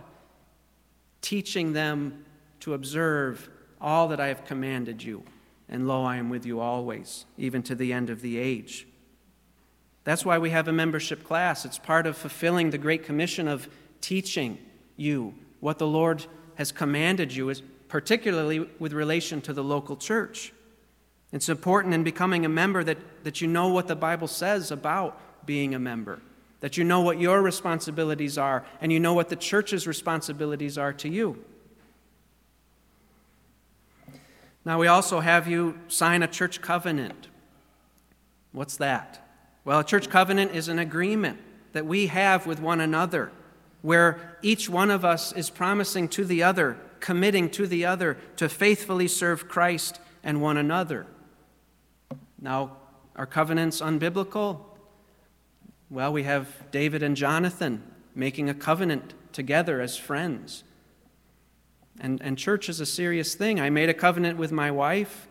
[1.21, 2.25] teaching them
[2.59, 5.23] to observe all that I have commanded you.
[5.69, 8.87] And lo, I am with you always, even to the end of the age.
[10.03, 11.63] That's why we have a membership class.
[11.63, 13.69] It's part of fulfilling the Great Commission of
[14.01, 14.57] teaching
[14.97, 17.53] you what the Lord has commanded you,
[17.87, 20.53] particularly with relation to the local church.
[21.31, 25.19] It's important in becoming a member that, that you know what the Bible says about
[25.45, 26.19] being a member
[26.61, 30.93] that you know what your responsibilities are, and you know what the church's responsibilities are
[30.93, 31.43] to you.
[34.63, 37.27] Now, we also have you sign a church covenant.
[38.51, 39.27] What's that?
[39.65, 41.39] Well, a church covenant is an agreement
[41.73, 43.31] that we have with one another
[43.81, 48.47] where each one of us is promising to the other, committing to the other to
[48.47, 51.07] faithfully serve Christ and one another.
[52.41, 52.77] Now,
[53.15, 54.59] are covenants unbiblical?
[55.89, 57.83] Well, we have David and Jonathan
[58.15, 60.63] making a covenant together as friends.
[61.99, 63.59] And, and church is a serious thing.
[63.59, 65.27] I made a covenant with my wife.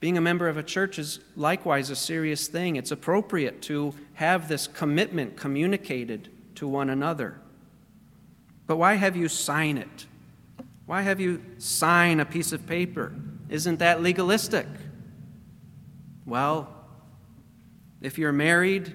[0.00, 2.76] Being a member of a church is likewise a serious thing.
[2.76, 7.40] It's appropriate to have this commitment communicated to one another.
[8.66, 10.06] But why have you sign it?
[10.86, 13.12] Why have you sign a piece of paper?
[13.48, 14.66] Isn't that legalistic?
[16.26, 16.68] Well,
[18.00, 18.94] if you're married,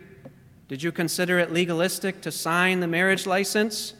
[0.67, 3.93] did you consider it legalistic to sign the marriage license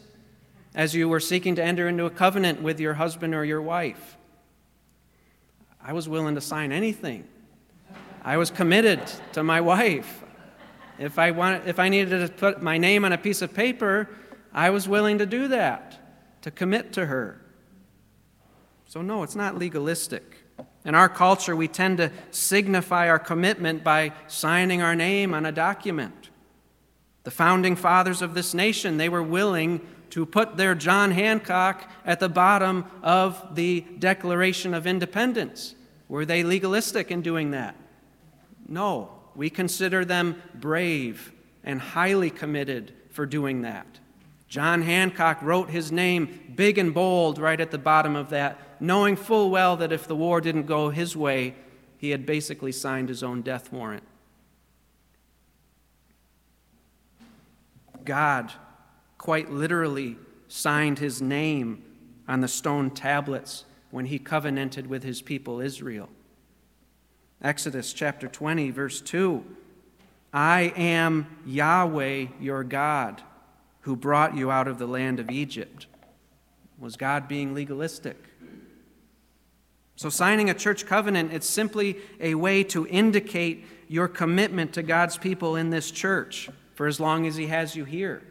[0.74, 4.16] as you were seeking to enter into a covenant with your husband or your wife?
[5.82, 7.26] I was willing to sign anything.
[8.22, 9.00] I was committed
[9.32, 10.24] to my wife.
[10.98, 14.08] If I, want, if I needed to put my name on a piece of paper,
[14.52, 17.40] I was willing to do that, to commit to her.
[18.86, 20.36] So, no, it's not legalistic.
[20.84, 25.52] In our culture, we tend to signify our commitment by signing our name on a
[25.52, 26.30] document.
[27.24, 32.18] The founding fathers of this nation, they were willing to put their John Hancock at
[32.20, 35.74] the bottom of the Declaration of Independence.
[36.08, 37.76] Were they legalistic in doing that?
[38.66, 39.10] No.
[39.36, 43.86] We consider them brave and highly committed for doing that.
[44.48, 49.16] John Hancock wrote his name big and bold right at the bottom of that, knowing
[49.16, 51.54] full well that if the war didn't go his way,
[51.98, 54.02] he had basically signed his own death warrant.
[58.04, 58.52] God
[59.18, 60.16] quite literally
[60.48, 61.84] signed his name
[62.26, 66.08] on the stone tablets when he covenanted with his people Israel.
[67.42, 69.44] Exodus chapter 20, verse 2
[70.32, 73.22] I am Yahweh your God
[73.82, 75.86] who brought you out of the land of Egypt.
[76.78, 78.29] Was God being legalistic?
[80.00, 85.18] So, signing a church covenant, it's simply a way to indicate your commitment to God's
[85.18, 88.22] people in this church for as long as He has you here.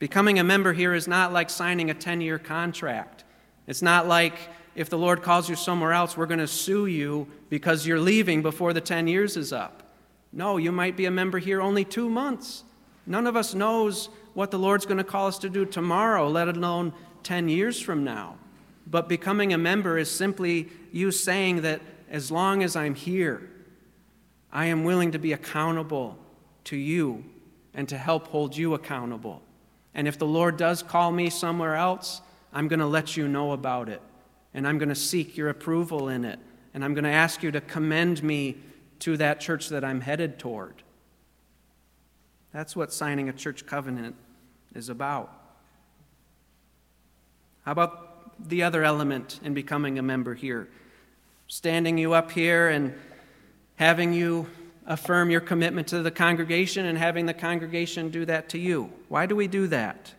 [0.00, 3.22] Becoming a member here is not like signing a 10 year contract.
[3.68, 4.34] It's not like
[4.74, 8.42] if the Lord calls you somewhere else, we're going to sue you because you're leaving
[8.42, 9.84] before the 10 years is up.
[10.32, 12.64] No, you might be a member here only two months.
[13.06, 16.48] None of us knows what the Lord's going to call us to do tomorrow, let
[16.48, 16.92] alone
[17.22, 18.38] 10 years from now.
[18.86, 23.50] But becoming a member is simply you saying that as long as I'm here,
[24.52, 26.18] I am willing to be accountable
[26.64, 27.24] to you
[27.74, 29.42] and to help hold you accountable.
[29.94, 32.20] And if the Lord does call me somewhere else,
[32.52, 34.00] I'm going to let you know about it.
[34.52, 36.38] And I'm going to seek your approval in it.
[36.72, 38.58] And I'm going to ask you to commend me
[39.00, 40.82] to that church that I'm headed toward.
[42.52, 44.14] That's what signing a church covenant
[44.74, 45.32] is about.
[47.64, 50.68] How about the other element in becoming a member here?
[51.46, 52.94] Standing you up here and
[53.76, 54.46] having you
[54.86, 58.92] affirm your commitment to the congregation and having the congregation do that to you.
[59.08, 60.12] Why do we do that?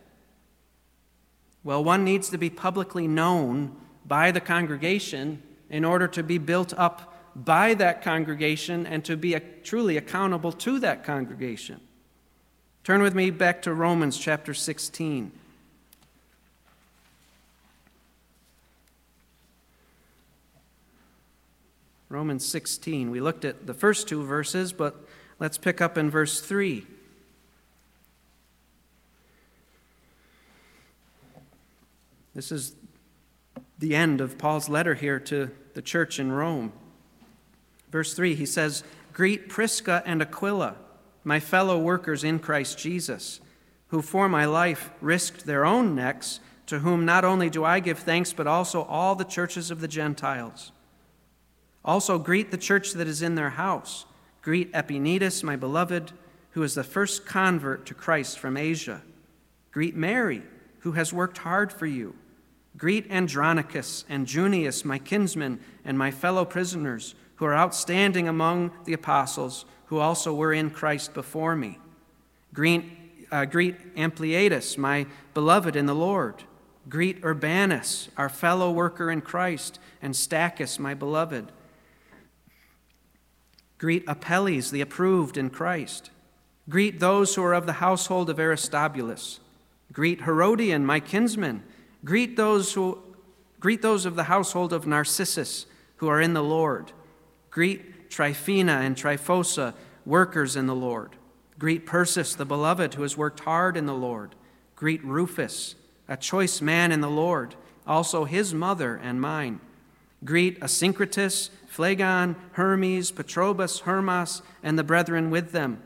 [1.62, 6.72] Well, one needs to be publicly known by the congregation in order to be built
[6.76, 11.80] up by that congregation and to be truly accountable to that congregation.
[12.84, 15.32] Turn with me back to Romans chapter 16.
[22.16, 23.10] Romans 16.
[23.10, 25.04] We looked at the first two verses, but
[25.38, 26.86] let's pick up in verse 3.
[32.34, 32.74] This is
[33.78, 36.72] the end of Paul's letter here to the church in Rome.
[37.90, 40.76] Verse 3, he says, Greet Prisca and Aquila
[41.22, 43.40] my fellow workers in Christ Jesus,
[43.88, 47.98] who for my life risked their own necks, to whom not only do I give
[47.98, 50.72] thanks, but also all the churches of the Gentiles.
[51.86, 54.04] Also, greet the church that is in their house.
[54.42, 56.12] Greet Epaenetus, my beloved,
[56.50, 59.02] who is the first convert to Christ from Asia.
[59.70, 60.42] Greet Mary,
[60.80, 62.16] who has worked hard for you.
[62.76, 68.92] Greet Andronicus and Junius, my kinsmen and my fellow prisoners, who are outstanding among the
[68.92, 71.78] apostles who also were in Christ before me.
[72.52, 72.84] Greet,
[73.30, 76.42] uh, greet Ampliatus, my beloved in the Lord.
[76.88, 81.52] Greet Urbanus, our fellow worker in Christ, and Stachys, my beloved.
[83.78, 86.10] Greet Apelles, the approved in Christ.
[86.68, 89.40] Greet those who are of the household of Aristobulus.
[89.92, 91.62] Greet Herodion, my kinsman.
[92.04, 92.98] Greet those who
[93.60, 95.66] greet those of the household of Narcissus
[95.96, 96.92] who are in the Lord.
[97.50, 99.74] Greet Tryphena and Tryphosa,
[100.04, 101.16] workers in the Lord.
[101.58, 104.34] Greet Persis, the beloved, who has worked hard in the Lord.
[104.74, 105.74] Greet Rufus,
[106.06, 107.54] a choice man in the Lord,
[107.86, 109.60] also his mother and mine.
[110.24, 115.82] Greet Asyncritus, Phlegon, Hermes, Patrobas, Hermas, and the brethren with them.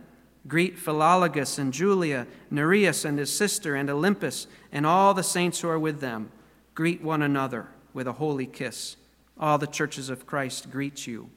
[0.46, 5.68] Greet Philologus and Julia, Nereus and his sister, and Olympas, and all the saints who
[5.68, 6.30] are with them.
[6.76, 8.98] Greet one another with a holy kiss.
[9.36, 11.28] All the churches of Christ greet you.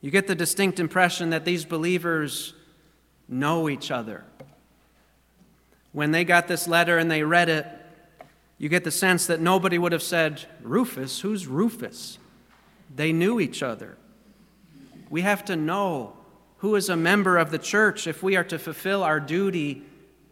[0.00, 2.52] You get the distinct impression that these believers
[3.28, 4.24] know each other.
[5.92, 7.64] When they got this letter and they read it,
[8.58, 12.18] you get the sense that nobody would have said, Rufus, who's Rufus?
[12.92, 13.96] They knew each other.
[15.10, 16.14] We have to know
[16.58, 19.82] who is a member of the church if we are to fulfill our duty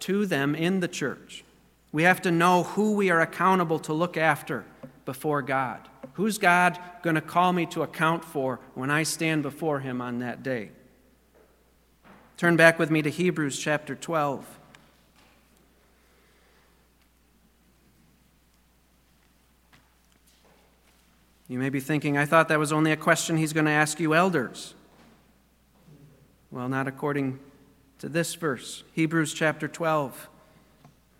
[0.00, 1.44] to them in the church.
[1.92, 4.64] We have to know who we are accountable to look after
[5.04, 5.80] before God.
[6.14, 10.18] Who's God going to call me to account for when I stand before Him on
[10.20, 10.70] that day?
[12.36, 14.58] Turn back with me to Hebrews chapter 12.
[21.52, 24.00] You may be thinking, I thought that was only a question he's going to ask
[24.00, 24.72] you elders.
[26.50, 27.40] Well, not according
[27.98, 28.84] to this verse.
[28.94, 30.30] Hebrews chapter 12.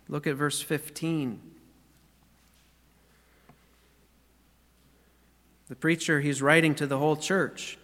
[0.09, 1.39] Look at verse 15.
[5.67, 7.77] The preacher, he's writing to the whole church.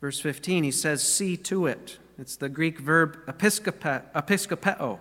[0.00, 1.98] Verse 15, he says, See to it.
[2.18, 4.98] It's the Greek verb episkope, episkopeo.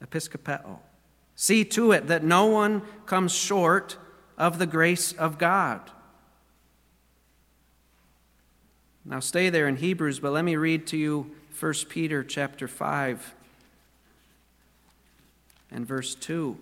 [0.00, 0.78] Episkopeo.
[1.34, 3.96] See to it that no one comes short
[4.36, 5.80] of the grace of God.
[9.04, 13.34] Now stay there in Hebrews, but let me read to you 1 Peter chapter 5
[15.70, 16.56] and verse 2.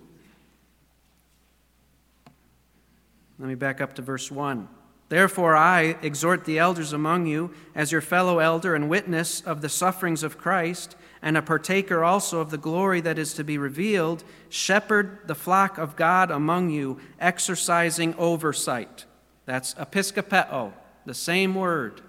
[3.39, 4.69] Let me back up to verse 1.
[5.09, 9.69] Therefore, I exhort the elders among you, as your fellow elder and witness of the
[9.69, 14.25] sufferings of Christ, and a partaker also of the glory that is to be revealed,
[14.49, 19.07] shepherd the flock of God among you, exercising oversight.
[19.47, 20.73] That's episkopeo,
[21.07, 22.03] the same word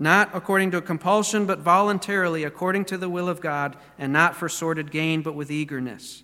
[0.00, 4.48] not according to compulsion, but voluntarily, according to the will of God, and not for
[4.48, 6.22] sordid gain, but with eagerness.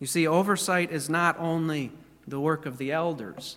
[0.00, 1.92] You see, oversight is not only
[2.26, 3.56] the work of the elders,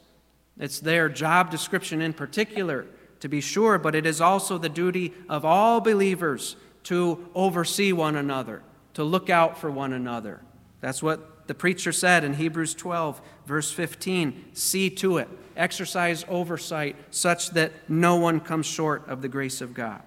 [0.59, 2.85] it's their job description in particular,
[3.19, 8.15] to be sure, but it is also the duty of all believers to oversee one
[8.15, 8.61] another,
[8.93, 10.41] to look out for one another.
[10.81, 15.27] That's what the preacher said in Hebrews 12, verse 15 see to it
[15.59, 20.01] exercise oversight such that no one comes short of the grace of God.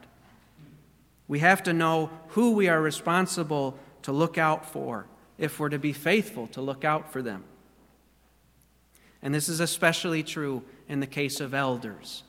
[1.28, 5.06] We have to know who we are responsible to look out for
[5.38, 7.44] if we're to be faithful to look out for them.
[9.20, 12.24] And this is especially true in the case of elders.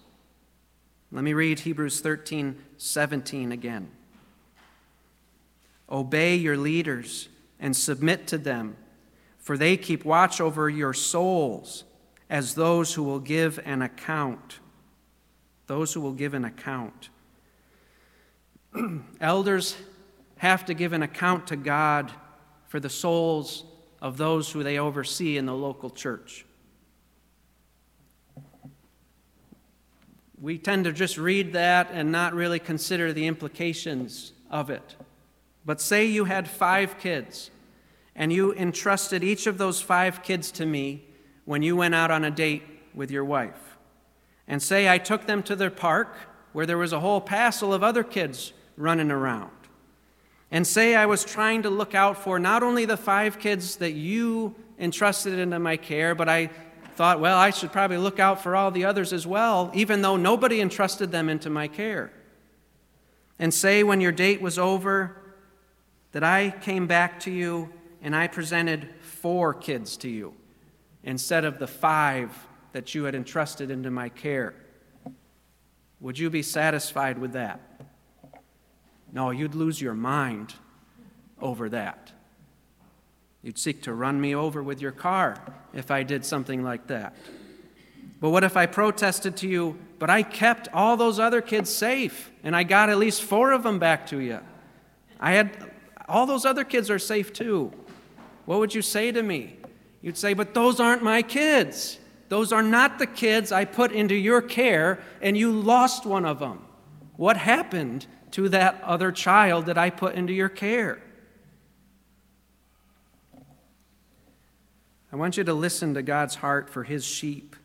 [1.13, 3.91] Let me read Hebrews 13 17 again.
[5.89, 8.75] Obey your leaders and submit to them,
[9.37, 11.83] for they keep watch over your souls
[12.31, 14.59] as those who will give an account.
[15.67, 17.09] Those who will give an account.
[19.21, 19.77] Elders
[20.37, 22.11] have to give an account to God
[22.67, 23.65] for the souls
[24.01, 26.43] of those who they oversee in the local church.
[30.43, 34.97] We tend to just read that and not really consider the implications of it.
[35.63, 37.49] But say you had five kids,
[38.13, 41.05] and you entrusted each of those five kids to me
[41.45, 42.63] when you went out on a date
[42.93, 43.77] with your wife.
[44.45, 46.13] And say I took them to the park
[46.51, 49.49] where there was a whole passel of other kids running around.
[50.51, 53.93] And say I was trying to look out for not only the five kids that
[53.93, 56.49] you entrusted into my care, but I
[56.95, 60.15] thought, well, I should probably look out for all the others as well, even though
[60.15, 62.11] nobody entrusted them into my care.
[63.39, 65.17] And say when your date was over
[66.13, 70.33] that I came back to you and I presented four kids to you
[71.03, 72.31] instead of the five
[72.71, 74.53] that you had entrusted into my care.
[75.99, 77.59] Would you be satisfied with that?
[79.11, 80.53] No, you'd lose your mind
[81.41, 82.12] over that.
[83.43, 85.37] You'd seek to run me over with your car
[85.73, 87.15] if I did something like that.
[88.21, 92.31] But what if I protested to you, but I kept all those other kids safe
[92.41, 94.39] and I got at least four of them back to you?
[95.19, 95.71] I had
[96.07, 97.73] all those other kids are safe too.
[98.45, 99.57] What would you say to me?
[100.01, 101.99] You'd say, But those aren't my kids.
[102.29, 106.39] Those are not the kids I put into your care, and you lost one of
[106.39, 106.65] them.
[107.15, 111.01] What happened to that other child that I put into your care?
[115.13, 117.55] I want you to listen to God's heart for his sheep.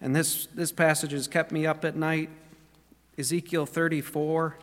[0.00, 2.30] And this, this passage has kept me up at night.
[3.18, 4.56] Ezekiel 34.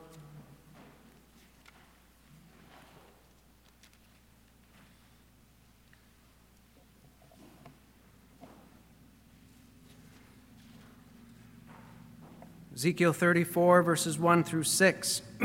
[12.74, 15.22] Ezekiel 34, verses 1 through 6.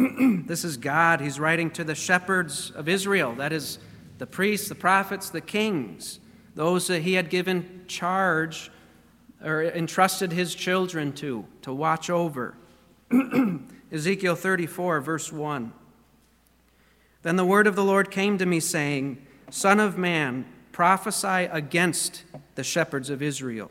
[0.47, 1.21] this is God.
[1.21, 3.81] He's writing to the shepherds of Israel, that is,
[4.19, 6.21] the priests, the prophets, the kings,
[6.55, 8.71] those that he had given charge
[9.45, 12.57] or entrusted his children to, to watch over.
[13.93, 15.73] Ezekiel 34, verse 1.
[17.23, 22.25] Then the word of the Lord came to me, saying, Son of man, prophesy against
[22.55, 23.71] the shepherds of Israel.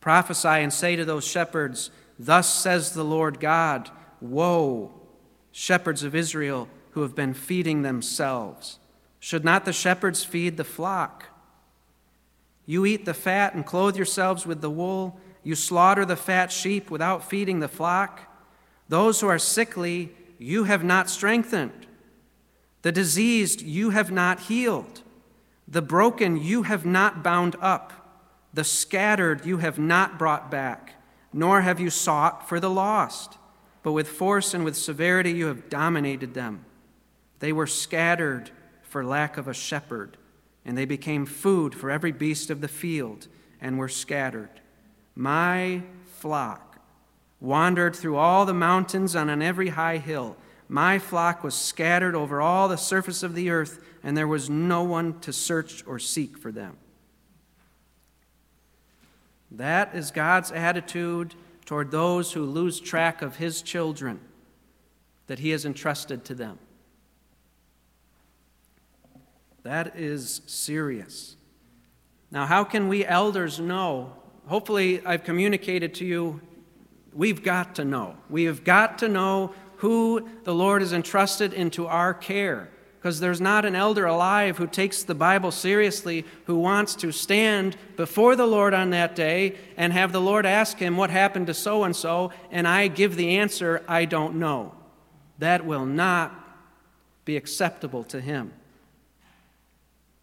[0.00, 4.92] Prophesy and say to those shepherds, Thus says the Lord God, Woe,
[5.52, 8.78] shepherds of Israel who have been feeding themselves.
[9.20, 11.26] Should not the shepherds feed the flock?
[12.66, 15.18] You eat the fat and clothe yourselves with the wool.
[15.42, 18.20] You slaughter the fat sheep without feeding the flock.
[18.88, 21.86] Those who are sickly, you have not strengthened.
[22.82, 25.02] The diseased, you have not healed.
[25.66, 27.92] The broken, you have not bound up.
[28.54, 30.94] The scattered, you have not brought back,
[31.32, 33.36] nor have you sought for the lost.
[33.82, 36.64] But with force and with severity, you have dominated them.
[37.40, 38.50] They were scattered
[38.88, 40.16] for lack of a shepherd,
[40.64, 43.28] and they became food for every beast of the field
[43.60, 44.60] and were scattered.
[45.14, 46.80] My flock
[47.40, 50.36] wandered through all the mountains and on every high hill.
[50.68, 54.82] My flock was scattered over all the surface of the earth, and there was no
[54.82, 56.76] one to search or seek for them.
[59.50, 61.34] That is God's attitude
[61.64, 64.20] toward those who lose track of His children
[65.26, 66.58] that He has entrusted to them.
[69.68, 71.36] That is serious.
[72.30, 74.14] Now, how can we elders know?
[74.46, 76.40] Hopefully, I've communicated to you,
[77.12, 78.16] we've got to know.
[78.30, 82.70] We have got to know who the Lord has entrusted into our care.
[82.98, 87.76] Because there's not an elder alive who takes the Bible seriously, who wants to stand
[87.98, 91.52] before the Lord on that day and have the Lord ask him what happened to
[91.52, 94.72] so and so, and I give the answer, I don't know.
[95.40, 96.32] That will not
[97.26, 98.54] be acceptable to him.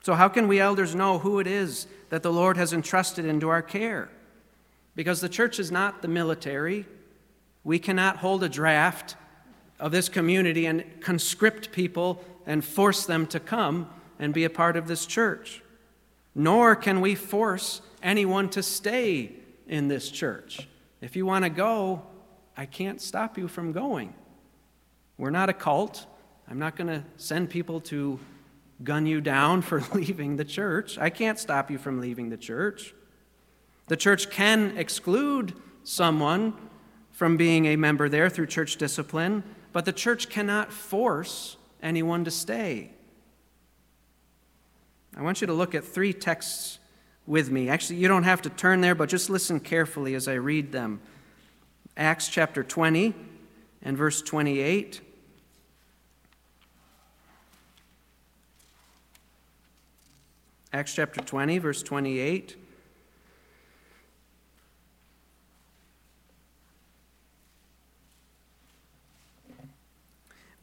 [0.06, 3.50] So, how can we elders know who it is that the Lord has entrusted into
[3.50, 4.08] our care?
[4.96, 6.86] Because the church is not the military.
[7.64, 9.16] We cannot hold a draft
[9.80, 13.90] of this community and conscript people and force them to come
[14.20, 15.64] and be a part of this church.
[16.36, 19.32] Nor can we force anyone to stay
[19.68, 20.68] in this church.
[21.02, 22.04] If you want to go,
[22.56, 24.14] I can't stop you from going.
[25.18, 26.06] We're not a cult.
[26.48, 28.20] I'm not going to send people to
[28.84, 30.98] gun you down for leaving the church.
[30.98, 32.94] I can't stop you from leaving the church.
[33.88, 35.54] The church can exclude
[35.84, 36.54] someone
[37.12, 42.32] from being a member there through church discipline, but the church cannot force anyone to
[42.32, 42.92] stay.
[45.16, 46.80] I want you to look at three texts
[47.26, 47.70] with me.
[47.70, 51.00] Actually, you don't have to turn there, but just listen carefully as I read them.
[51.96, 53.14] Acts chapter 20
[53.82, 55.00] and verse 28.
[60.76, 62.58] Acts chapter 20, verse 28.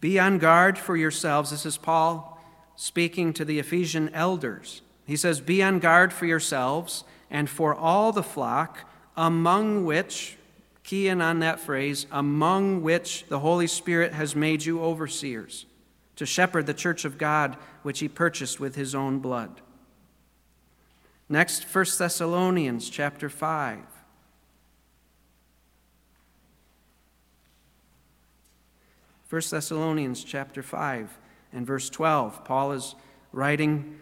[0.03, 1.51] Be on guard for yourselves.
[1.51, 2.39] This is Paul
[2.77, 4.83] speaking to the Ephesian elders.
[5.07, 8.81] He says, Be on guard for yourselves and for all the flock,
[9.17, 10.37] among which,
[10.85, 15.65] key in on that phrase, among which the Holy Spirit has made you overseers,
[16.17, 19.63] to shepherd the church of God, which he purchased with his own blood.
[21.33, 23.79] Next, 1 Thessalonians chapter 5.
[29.29, 31.19] First Thessalonians chapter 5
[31.55, 32.45] and verse 12.
[32.45, 32.95] Paul is
[33.33, 33.99] writing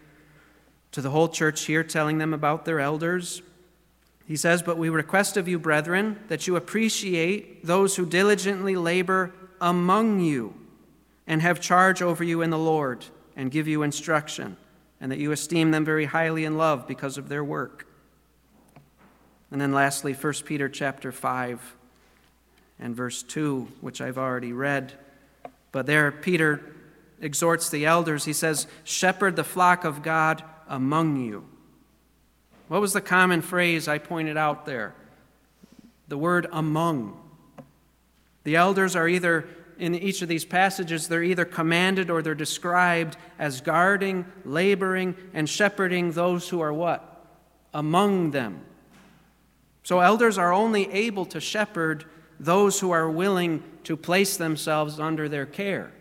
[0.91, 3.41] to the whole church here, telling them about their elders.
[4.27, 9.33] He says, But we request of you, brethren, that you appreciate those who diligently labor
[9.61, 10.53] among you
[11.25, 13.05] and have charge over you in the Lord
[13.37, 14.57] and give you instruction
[15.01, 17.87] and that you esteem them very highly in love because of their work.
[19.49, 21.75] And then lastly, 1 Peter chapter 5
[22.79, 24.93] and verse 2, which I've already read.
[25.71, 26.61] But there Peter
[27.19, 28.25] exhorts the elders.
[28.25, 31.45] He says, Shepherd the flock of God among you.
[32.67, 34.93] What was the common phrase I pointed out there?
[36.07, 37.19] The word among.
[38.43, 39.47] The elders are either
[39.81, 45.49] in each of these passages, they're either commanded or they're described as guarding, laboring, and
[45.49, 47.25] shepherding those who are what?
[47.73, 48.61] Among them.
[49.81, 52.05] So elders are only able to shepherd
[52.39, 55.91] those who are willing to place themselves under their care.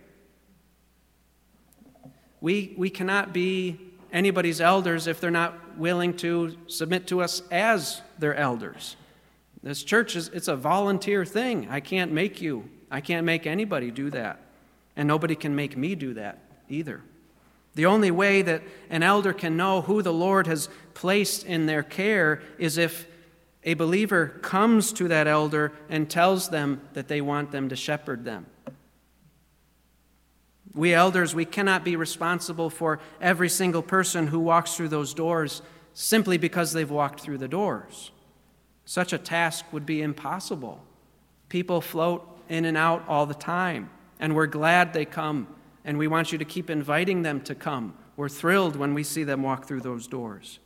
[2.42, 3.80] We, we cannot be
[4.12, 8.96] anybody's elders if they're not willing to submit to us as their elders.
[9.62, 11.66] This church is it's a volunteer thing.
[11.70, 12.68] I can't make you.
[12.90, 14.40] I can't make anybody do that.
[14.96, 16.38] And nobody can make me do that
[16.68, 17.02] either.
[17.74, 21.82] The only way that an elder can know who the Lord has placed in their
[21.82, 23.06] care is if
[23.62, 28.24] a believer comes to that elder and tells them that they want them to shepherd
[28.24, 28.46] them.
[30.74, 35.62] We elders, we cannot be responsible for every single person who walks through those doors
[35.94, 38.12] simply because they've walked through the doors.
[38.84, 40.80] Such a task would be impossible.
[41.48, 43.88] People float in and out all the time,
[44.18, 45.46] and we're glad they come,
[45.84, 47.94] and we want you to keep inviting them to come.
[48.16, 50.58] We're thrilled when we see them walk through those doors.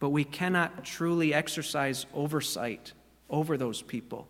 [0.00, 2.92] But we cannot truly exercise oversight
[3.30, 4.26] over those people.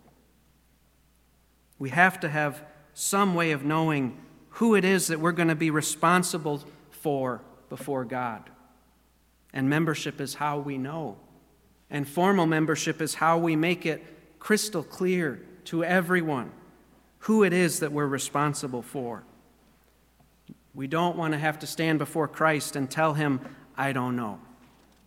[1.78, 2.62] We have to have
[2.92, 4.18] some way of knowing
[4.50, 8.50] who it is that we're going to be responsible for before God.
[9.52, 11.16] And membership is how we know.
[11.90, 14.04] And formal membership is how we make it
[14.38, 16.50] crystal clear to everyone
[17.20, 19.24] who it is that we're responsible for.
[20.74, 23.40] We don't want to have to stand before Christ and tell him,
[23.76, 24.40] I don't know,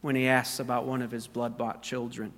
[0.02, 2.34] when he asks about one of his blood bought children.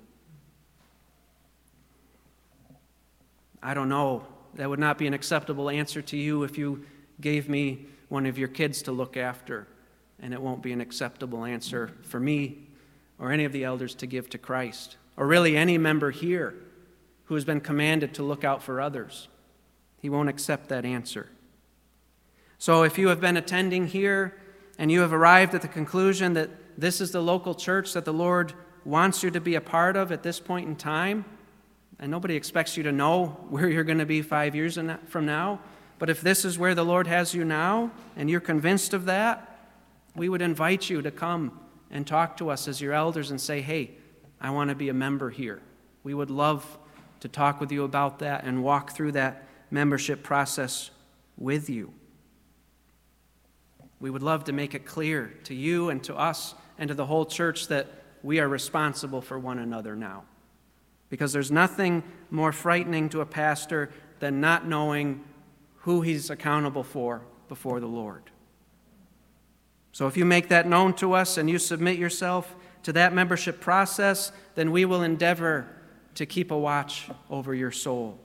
[3.62, 4.26] I don't know.
[4.54, 6.84] That would not be an acceptable answer to you if you
[7.20, 9.66] gave me one of your kids to look after,
[10.20, 12.68] and it won't be an acceptable answer for me
[13.18, 16.54] or any of the elders to give to Christ, or really any member here
[17.32, 19.26] who has been commanded to look out for others.
[19.96, 21.30] He won't accept that answer.
[22.58, 24.38] So if you have been attending here
[24.76, 28.12] and you have arrived at the conclusion that this is the local church that the
[28.12, 28.52] Lord
[28.84, 31.24] wants you to be a part of at this point in time,
[31.98, 35.58] and nobody expects you to know where you're going to be five years from now,
[35.98, 39.70] but if this is where the Lord has you now, and you're convinced of that,
[40.14, 41.58] we would invite you to come
[41.90, 43.92] and talk to us as your elders and say, hey,
[44.38, 45.62] I want to be a member here.
[46.04, 46.78] We would love
[47.22, 50.90] to talk with you about that and walk through that membership process
[51.38, 51.92] with you.
[54.00, 57.06] We would love to make it clear to you and to us and to the
[57.06, 57.86] whole church that
[58.24, 60.24] we are responsible for one another now.
[61.10, 65.22] Because there's nothing more frightening to a pastor than not knowing
[65.82, 68.24] who he's accountable for before the Lord.
[69.92, 73.60] So if you make that known to us and you submit yourself to that membership
[73.60, 75.68] process, then we will endeavor
[76.14, 78.18] to keep a watch over your soul.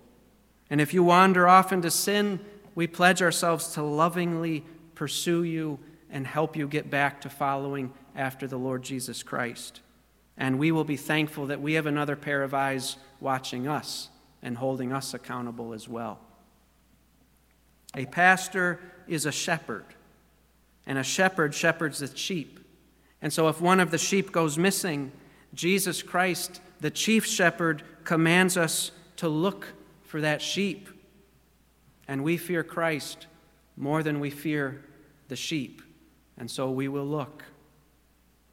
[0.69, 2.39] And if you wander off into sin,
[2.75, 4.63] we pledge ourselves to lovingly
[4.95, 5.79] pursue you
[6.09, 9.81] and help you get back to following after the Lord Jesus Christ.
[10.37, 14.09] And we will be thankful that we have another pair of eyes watching us
[14.41, 16.19] and holding us accountable as well.
[17.95, 19.85] A pastor is a shepherd,
[20.85, 22.59] and a shepherd shepherds the sheep.
[23.21, 25.11] And so, if one of the sheep goes missing,
[25.53, 29.73] Jesus Christ, the chief shepherd, commands us to look
[30.03, 30.89] for that sheep.
[32.07, 33.27] And we fear Christ
[33.75, 34.83] more than we fear
[35.27, 35.81] the sheep.
[36.37, 37.43] And so we will look.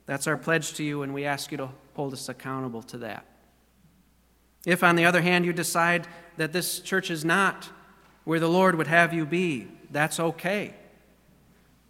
[0.07, 3.25] That's our pledge to you, and we ask you to hold us accountable to that.
[4.66, 6.07] If, on the other hand, you decide
[6.37, 7.68] that this church is not
[8.25, 10.75] where the Lord would have you be, that's okay.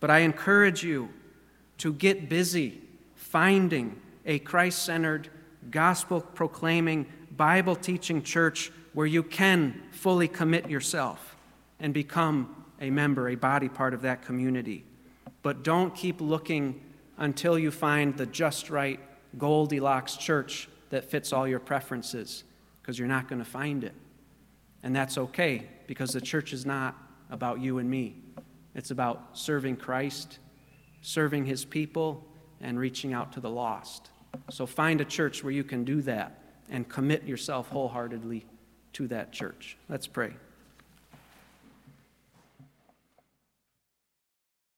[0.01, 1.09] But I encourage you
[1.79, 2.83] to get busy
[3.15, 5.29] finding a Christ centered,
[5.71, 7.07] gospel proclaiming,
[7.37, 11.37] Bible teaching church where you can fully commit yourself
[11.81, 14.85] and become a member, a body part of that community.
[15.43, 16.81] But don't keep looking
[17.17, 19.01] until you find the just right
[19.37, 22.45] Goldilocks church that fits all your preferences,
[22.81, 23.95] because you're not going to find it.
[24.83, 26.97] And that's okay because the church is not
[27.31, 28.17] about you and me.
[28.75, 30.39] It's about serving Christ,
[31.03, 32.25] serving his people,
[32.61, 34.11] and reaching out to the lost.
[34.51, 38.47] So find a church where you can do that and commit yourself wholeheartedly
[38.95, 39.77] to that church.
[39.89, 40.35] Let's pray.